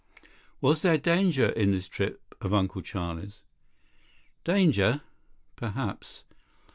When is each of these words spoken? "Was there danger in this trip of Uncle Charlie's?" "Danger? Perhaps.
"Was 0.61 0.81
there 0.81 0.97
danger 0.97 1.49
in 1.49 1.73
this 1.73 1.87
trip 1.87 2.33
of 2.41 2.55
Uncle 2.55 2.81
Charlie's?" 2.81 3.43
"Danger? 4.43 5.01
Perhaps. 5.55 6.23